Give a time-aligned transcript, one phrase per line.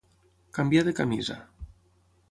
[0.59, 1.39] Canviar de camisa.